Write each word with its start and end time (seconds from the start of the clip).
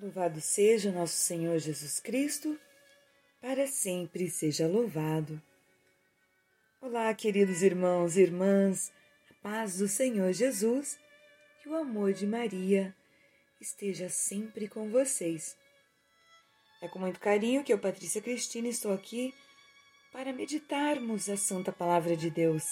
Louvado 0.00 0.40
seja 0.40 0.92
nosso 0.92 1.16
Senhor 1.16 1.58
Jesus 1.58 1.98
Cristo, 1.98 2.56
para 3.40 3.66
sempre 3.66 4.30
seja 4.30 4.68
louvado. 4.68 5.42
Olá, 6.80 7.12
queridos 7.12 7.62
irmãos 7.62 8.16
e 8.16 8.20
irmãs, 8.20 8.92
a 9.28 9.34
paz 9.42 9.78
do 9.78 9.88
Senhor 9.88 10.32
Jesus 10.32 10.96
e 11.66 11.68
o 11.68 11.74
amor 11.74 12.12
de 12.12 12.28
Maria 12.28 12.94
esteja 13.60 14.08
sempre 14.08 14.68
com 14.68 14.88
vocês. 14.88 15.56
É 16.80 16.86
com 16.86 17.00
muito 17.00 17.18
carinho 17.18 17.64
que 17.64 17.72
eu, 17.72 17.78
Patrícia 17.80 18.22
Cristina, 18.22 18.68
estou 18.68 18.92
aqui 18.92 19.34
para 20.12 20.32
meditarmos 20.32 21.28
a 21.28 21.36
Santa 21.36 21.72
Palavra 21.72 22.16
de 22.16 22.30
Deus. 22.30 22.62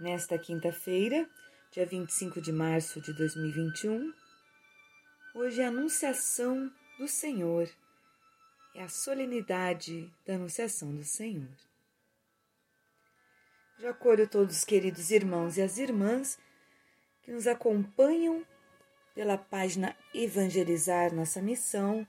Nesta 0.00 0.36
quinta-feira, 0.36 1.30
dia 1.70 1.86
25 1.86 2.40
de 2.40 2.50
março 2.50 3.00
de 3.00 3.12
2021, 3.12 4.12
Hoje 5.32 5.60
é 5.60 5.66
a 5.66 5.68
Anunciação 5.68 6.72
do 6.98 7.06
Senhor, 7.06 7.70
é 8.74 8.82
a 8.82 8.88
solenidade 8.88 10.12
da 10.26 10.34
Anunciação 10.34 10.92
do 10.92 11.04
Senhor. 11.04 11.56
Já 13.78 13.90
acolho 13.90 14.28
todos 14.28 14.56
os 14.56 14.64
queridos 14.64 15.12
irmãos 15.12 15.56
e 15.56 15.62
as 15.62 15.78
irmãs 15.78 16.36
que 17.22 17.30
nos 17.30 17.46
acompanham 17.46 18.44
pela 19.14 19.38
página 19.38 19.96
Evangelizar 20.12 21.14
Nossa 21.14 21.40
Missão, 21.40 22.04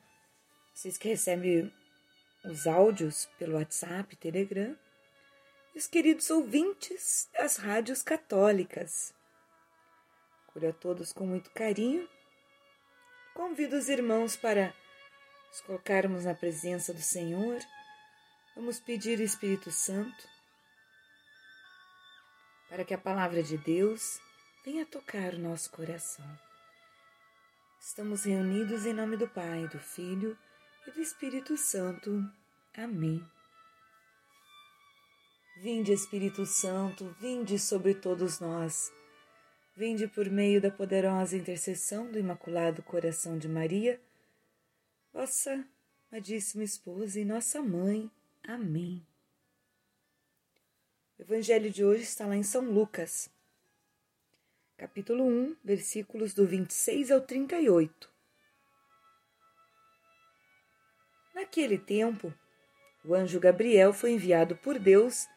vocês 0.73 0.97
que 0.97 1.09
recebem 1.09 1.71
os 2.43 2.65
áudios 2.65 3.29
pelo 3.37 3.53
WhatsApp, 3.53 4.15
Telegram, 4.15 4.75
e 5.75 5.77
os 5.77 5.85
queridos 5.85 6.27
ouvintes 6.31 7.29
das 7.33 7.57
rádios 7.57 8.01
católicas. 8.01 9.13
Acolho 10.47 10.69
a 10.69 10.73
todos 10.73 11.13
com 11.13 11.27
muito 11.27 11.51
carinho 11.51 12.09
Convido 13.33 13.77
os 13.77 13.87
irmãos 13.87 14.35
para 14.35 14.73
nos 15.47 15.61
colocarmos 15.61 16.25
na 16.25 16.33
presença 16.33 16.93
do 16.93 17.01
Senhor. 17.01 17.59
Vamos 18.55 18.79
pedir 18.79 19.21
Espírito 19.21 19.71
Santo 19.71 20.27
para 22.69 22.83
que 22.83 22.93
a 22.93 22.97
palavra 22.97 23.41
de 23.41 23.57
Deus 23.57 24.19
venha 24.65 24.85
tocar 24.85 25.33
o 25.33 25.39
nosso 25.39 25.71
coração. 25.71 26.25
Estamos 27.79 28.25
reunidos 28.25 28.85
em 28.85 28.93
nome 28.93 29.15
do 29.15 29.27
Pai, 29.27 29.67
do 29.69 29.79
Filho 29.79 30.37
e 30.85 30.91
do 30.91 31.01
Espírito 31.01 31.55
Santo. 31.55 32.23
Amém. 32.73 33.25
Vinde, 35.57 35.93
Espírito 35.93 36.45
Santo, 36.45 37.15
vinde 37.19 37.57
sobre 37.57 37.95
todos 37.95 38.39
nós 38.39 38.91
Vinde 39.73 40.05
por 40.05 40.29
meio 40.29 40.59
da 40.59 40.69
poderosa 40.69 41.37
intercessão 41.37 42.11
do 42.11 42.19
Imaculado 42.19 42.83
Coração 42.83 43.37
de 43.37 43.47
Maria, 43.47 44.01
vossa 45.13 45.65
amadíssima 46.11 46.65
esposa 46.65 47.17
e 47.17 47.23
nossa 47.23 47.61
mãe. 47.61 48.11
Amém. 48.43 49.01
O 51.17 51.21
Evangelho 51.21 51.71
de 51.71 51.85
hoje 51.85 52.03
está 52.03 52.25
lá 52.25 52.35
em 52.35 52.43
São 52.43 52.69
Lucas, 52.69 53.29
capítulo 54.75 55.23
1, 55.23 55.55
versículos 55.63 56.33
do 56.33 56.45
26 56.45 57.09
ao 57.09 57.21
38. 57.21 58.11
Naquele 61.33 61.77
tempo, 61.77 62.33
o 63.05 63.15
anjo 63.15 63.39
Gabriel 63.39 63.93
foi 63.93 64.11
enviado 64.11 64.53
por 64.57 64.77
Deus 64.77 65.29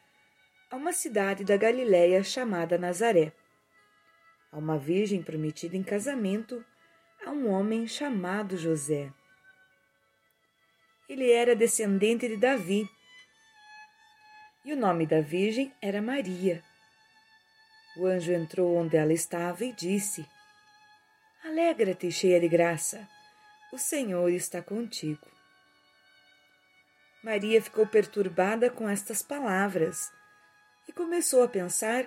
a 0.73 0.77
uma 0.77 0.93
cidade 0.93 1.45
da 1.45 1.57
Galiléia 1.57 2.25
chamada 2.25 2.77
Nazaré 2.77 3.33
a 4.55 4.59
uma 4.59 4.79
virgem 4.79 5.21
prometida 5.21 5.77
em 5.77 5.83
casamento 5.83 6.65
a 7.27 7.31
um 7.31 7.51
homem 7.51 7.89
chamado 7.89 8.57
José. 8.57 9.13
Ele 11.09 11.33
era 11.33 11.57
descendente 11.57 12.29
de 12.29 12.37
Davi 12.37 12.89
e 14.65 14.73
o 14.73 14.77
nome 14.77 15.07
da 15.07 15.21
virgem 15.21 15.75
era 15.83 16.01
Maria. 16.01 16.63
O 17.97 18.07
anjo 18.07 18.33
entrou 18.33 18.77
onde 18.77 18.97
ela 18.97 19.13
estava 19.13 19.65
e 19.65 19.73
disse: 19.73 20.25
Alegra-te, 21.45 22.13
cheia 22.13 22.39
de 22.41 22.49
graça, 22.49 23.09
o 23.73 23.79
Senhor 23.79 24.31
está 24.31 24.63
contigo. 24.63 25.27
Maria 27.25 27.61
ficou 27.61 27.87
perturbada 27.87 28.71
com 28.71 28.89
estas 28.89 29.21
palavras 29.21 30.13
e 30.87 30.93
começou 30.93 31.43
a 31.43 31.49
pensar 31.49 32.07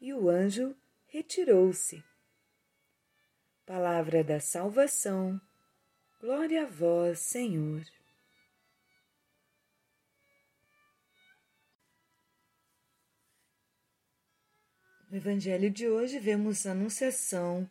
e 0.00 0.12
o 0.14 0.28
anjo 0.28 0.74
retirou-se. 1.06 2.02
Palavra 3.66 4.24
da 4.24 4.40
salvação, 4.40 5.40
glória 6.20 6.62
a 6.62 6.66
vós, 6.66 7.20
Senhor. 7.20 7.84
No 15.10 15.16
Evangelho 15.16 15.70
de 15.70 15.88
hoje 15.88 16.18
vemos 16.18 16.66
a 16.66 16.70
anunciação 16.70 17.68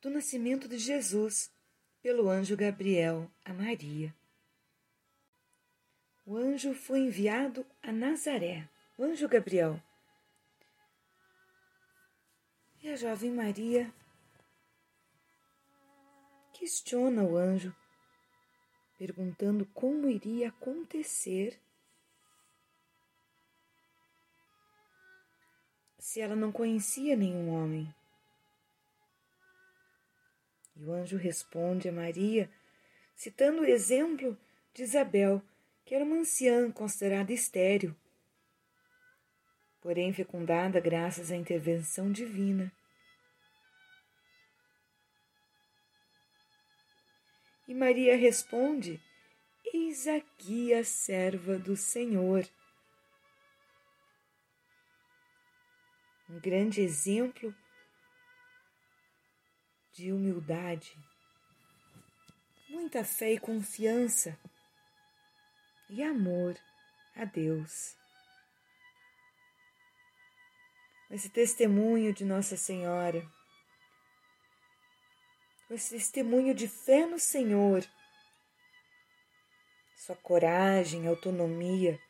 do 0.00 0.10
nascimento 0.10 0.66
de 0.66 0.78
Jesus 0.78 1.50
pelo 2.02 2.28
anjo 2.28 2.56
Gabriel 2.56 3.30
a 3.44 3.52
Maria. 3.52 4.14
O 6.24 6.36
anjo 6.36 6.72
foi 6.72 7.00
enviado 7.00 7.66
a 7.82 7.92
Nazaré. 7.92 8.68
O 8.96 9.04
anjo 9.04 9.28
Gabriel 9.28 9.80
e 12.82 12.90
a 12.90 12.96
jovem 12.96 13.30
Maria 13.30 13.94
questiona 16.52 17.22
o 17.22 17.36
anjo, 17.36 17.74
perguntando 18.98 19.64
como 19.66 20.08
iria 20.08 20.48
acontecer 20.48 21.60
se 25.96 26.20
ela 26.20 26.34
não 26.34 26.50
conhecia 26.50 27.16
nenhum 27.16 27.50
homem. 27.50 27.94
E 30.74 30.84
o 30.84 30.92
anjo 30.92 31.16
responde 31.16 31.88
a 31.88 31.92
Maria, 31.92 32.50
citando 33.14 33.62
o 33.62 33.64
exemplo 33.64 34.36
de 34.74 34.82
Isabel, 34.82 35.40
que 35.84 35.94
era 35.94 36.04
uma 36.04 36.16
anciã 36.16 36.70
considerada 36.72 37.32
estéril, 37.32 37.94
porém 39.82 40.12
fecundada 40.12 40.80
graças 40.80 41.32
à 41.32 41.36
intervenção 41.36 42.10
divina. 42.10 42.72
E 47.66 47.74
Maria 47.74 48.16
responde: 48.16 49.02
Eis 49.74 50.06
aqui 50.06 50.72
a 50.72 50.84
serva 50.84 51.58
do 51.58 51.76
Senhor. 51.76 52.48
Um 56.30 56.38
grande 56.40 56.80
exemplo 56.80 57.54
de 59.92 60.12
humildade, 60.12 60.96
muita 62.68 63.04
fé 63.04 63.32
e 63.32 63.38
confiança 63.38 64.38
e 65.90 66.02
amor 66.02 66.56
a 67.14 67.26
Deus. 67.26 68.01
Esse 71.12 71.28
testemunho 71.28 72.10
de 72.14 72.24
Nossa 72.24 72.56
Senhora, 72.56 73.22
esse 75.70 75.90
testemunho 75.90 76.54
de 76.54 76.66
fé 76.66 77.04
no 77.04 77.18
Senhor, 77.18 77.86
sua 79.94 80.16
coragem, 80.16 81.06
autonomia, 81.06 82.00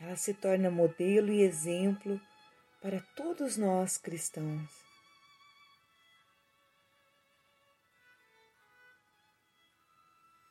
ela 0.00 0.16
se 0.16 0.32
torna 0.32 0.70
modelo 0.70 1.30
e 1.30 1.42
exemplo 1.42 2.18
para 2.80 2.98
todos 3.14 3.58
nós 3.58 3.98
cristãos. 3.98 4.70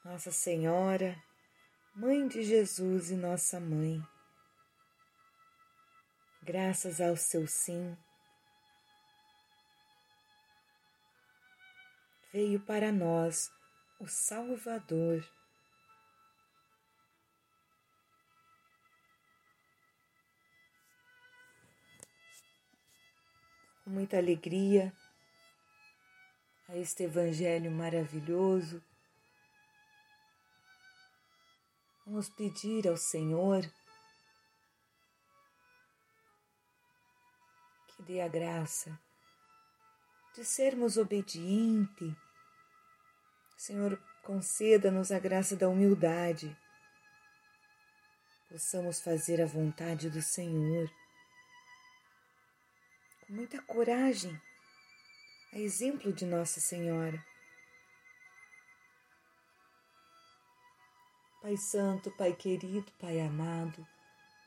Nossa 0.04 0.32
Senhora, 0.32 1.20
Mãe 1.96 2.28
de 2.28 2.44
Jesus 2.44 3.10
e 3.10 3.16
nossa 3.16 3.60
Mãe, 3.60 4.00
graças 6.46 7.02
ao 7.02 7.18
seu 7.18 7.48
sim, 7.48 7.98
veio 12.32 12.60
para 12.60 12.92
nós 12.92 13.52
o 14.00 14.08
Salvador. 14.08 15.26
Com 23.84 23.90
muita 23.90 24.18
alegria 24.18 24.94
a 26.70 26.78
este 26.78 27.04
Evangelho 27.04 27.72
maravilhoso 27.72 28.84
Vamos 32.06 32.30
pedir 32.30 32.88
ao 32.88 32.96
Senhor 32.96 33.68
dê 38.06 38.22
a 38.22 38.28
graça 38.28 38.98
de 40.36 40.46
sermos 40.46 40.96
obedientes. 40.98 42.14
Senhor, 43.58 44.00
conceda-nos 44.24 45.12
a 45.12 45.18
graça 45.18 45.56
da 45.56 45.68
humildade. 45.68 46.56
Possamos 48.50 49.02
fazer 49.02 49.42
a 49.42 49.46
vontade 49.46 50.10
do 50.10 50.22
Senhor 50.22 50.90
com 53.26 53.34
muita 53.34 53.60
coragem, 53.64 54.40
a 55.52 55.58
exemplo 55.58 56.14
de 56.14 56.26
Nossa 56.26 56.60
Senhora. 56.60 57.26
Pai 61.42 61.58
Santo, 61.58 62.12
Pai 62.12 62.34
querido, 62.34 62.92
Pai 63.00 63.20
amado, 63.20 63.86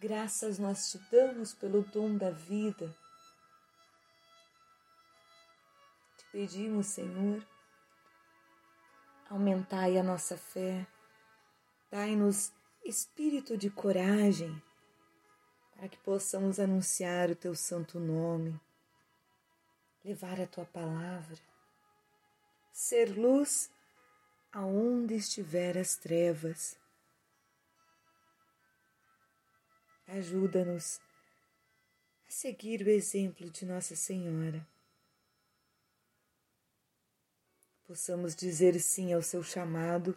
graças 0.00 0.58
nós 0.58 0.90
te 0.90 0.98
damos 1.10 1.54
pelo 1.54 1.82
dom 1.82 2.16
da 2.16 2.30
vida. 2.30 2.94
Pedimos, 6.38 6.86
Senhor, 6.86 7.44
aumentai 9.28 9.98
a 9.98 10.04
nossa 10.04 10.36
fé, 10.36 10.86
dai-nos 11.90 12.52
espírito 12.84 13.56
de 13.56 13.68
coragem 13.68 14.62
para 15.74 15.88
que 15.88 15.98
possamos 15.98 16.60
anunciar 16.60 17.28
o 17.28 17.34
teu 17.34 17.56
santo 17.56 17.98
nome, 17.98 18.56
levar 20.04 20.40
a 20.40 20.46
tua 20.46 20.64
palavra, 20.64 21.40
ser 22.72 23.18
luz 23.18 23.68
aonde 24.52 25.16
estiver 25.16 25.76
as 25.76 25.96
trevas 25.96 26.78
Ajuda-nos 30.06 31.00
a 32.28 32.30
seguir 32.30 32.80
o 32.82 32.88
exemplo 32.88 33.50
de 33.50 33.66
Nossa 33.66 33.94
Senhora. 33.94 34.66
Possamos 37.88 38.36
dizer 38.36 38.78
sim 38.78 39.12
ao 39.12 39.22
seu 39.22 39.42
chamado 39.42 40.16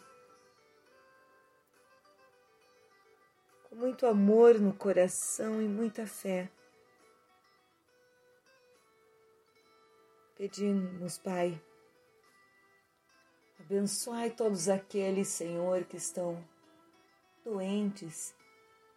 com 3.63 3.75
muito 3.77 4.05
amor 4.05 4.59
no 4.59 4.73
coração 4.73 5.59
e 5.59 5.67
muita 5.67 6.05
fé. 6.05 6.51
Pedimos, 10.35 11.17
Pai, 11.17 11.59
abençoai 13.59 14.29
todos 14.29 14.69
aqueles, 14.69 15.29
Senhor, 15.29 15.85
que 15.85 15.97
estão 15.97 16.45
doentes 17.43 18.35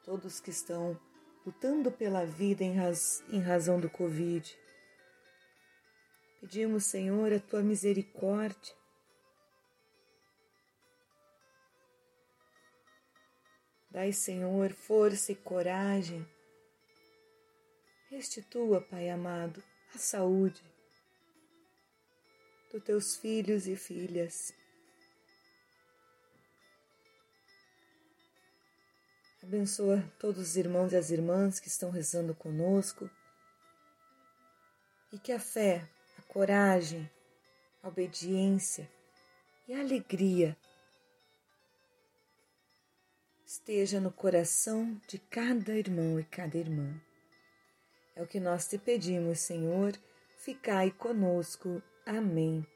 todos 0.04 0.38
que 0.38 0.50
estão 0.50 1.00
lutando 1.46 1.90
pela 1.90 2.26
vida 2.26 2.62
em, 2.62 2.74
raz, 2.74 3.24
em 3.30 3.40
razão 3.40 3.80
do 3.80 3.88
Covid. 3.88 4.56
Pedimos, 6.44 6.84
Senhor, 6.84 7.32
a 7.32 7.40
tua 7.40 7.62
misericórdia. 7.62 8.74
Dai, 13.90 14.12
Senhor, 14.12 14.70
força 14.74 15.32
e 15.32 15.36
coragem. 15.36 16.28
Restitua, 18.10 18.82
Pai 18.82 19.08
amado, 19.08 19.64
a 19.94 19.98
saúde 19.98 20.62
dos 22.70 22.84
teus 22.84 23.16
filhos 23.16 23.66
e 23.66 23.74
filhas. 23.74 24.52
Abençoa 29.42 30.12
todos 30.18 30.50
os 30.50 30.56
irmãos 30.58 30.92
e 30.92 30.96
as 30.96 31.08
irmãs 31.08 31.58
que 31.58 31.68
estão 31.68 31.90
rezando 31.90 32.34
conosco. 32.34 33.10
E 35.10 35.18
que 35.18 35.32
a 35.32 35.40
fé, 35.40 35.88
coragem, 36.34 37.08
obediência 37.80 38.90
e 39.68 39.72
alegria 39.72 40.56
esteja 43.46 44.00
no 44.00 44.10
coração 44.10 45.00
de 45.06 45.16
cada 45.16 45.78
irmão 45.78 46.18
e 46.18 46.24
cada 46.24 46.58
irmã. 46.58 47.00
É 48.16 48.22
o 48.24 48.26
que 48.26 48.40
nós 48.40 48.66
te 48.66 48.76
pedimos, 48.76 49.38
Senhor, 49.38 49.96
ficai 50.36 50.90
conosco. 50.90 51.80
Amém. 52.04 52.66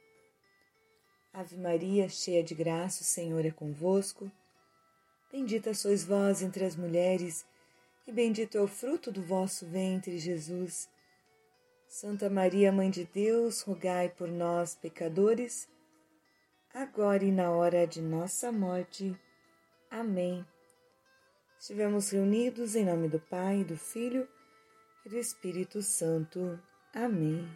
Ave 1.33 1.57
Maria, 1.57 2.09
cheia 2.09 2.45
de 2.45 2.55
graça, 2.55 3.03
o 3.03 3.07
Senhor 3.07 3.45
é 3.45 3.50
convosco. 3.50 4.31
Bendita 5.33 5.75
sois 5.75 6.05
vós 6.05 6.43
entre 6.43 6.65
as 6.65 6.77
mulheres, 6.77 7.45
e 8.07 8.12
bendito 8.12 8.57
é 8.57 8.61
o 8.61 8.69
fruto 8.69 9.11
do 9.11 9.21
vosso 9.21 9.67
ventre, 9.67 10.17
Jesus. 10.17 10.88
Santa 11.88 12.28
Maria, 12.28 12.71
Mãe 12.71 12.90
de 12.90 13.04
Deus, 13.07 13.62
rogai 13.62 14.11
por 14.11 14.28
nós, 14.28 14.75
pecadores, 14.75 15.66
agora 16.73 17.25
e 17.25 17.33
na 17.33 17.50
hora 17.50 17.87
de 17.87 18.02
nossa 18.02 18.52
morte. 18.52 19.18
Amém. 19.90 20.47
Estivemos 21.59 22.11
reunidos 22.11 22.76
em 22.76 22.85
nome 22.85 23.09
do 23.09 23.18
Pai, 23.18 23.64
do 23.64 23.76
Filho 23.76 24.28
e 25.04 25.09
do 25.09 25.16
Espírito 25.16 25.80
Santo. 25.80 26.61
Amém. 26.92 27.49